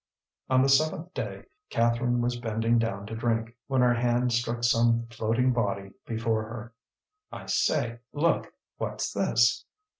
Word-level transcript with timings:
On 0.49 0.63
the 0.63 0.67
seventh 0.67 1.13
day 1.13 1.45
Catherine 1.69 2.21
was 2.21 2.39
bending 2.39 2.79
down 2.79 3.05
to 3.05 3.15
drink, 3.15 3.55
when 3.67 3.81
her 3.81 3.93
hand 3.93 4.33
struck 4.33 4.63
some 4.63 5.05
floating 5.11 5.53
body 5.53 5.91
before 6.07 6.41
her. 6.41 6.73
"I 7.31 7.45
say, 7.45 7.99
look! 8.11 8.51
What's 8.77 9.13
this?" 9.13 9.63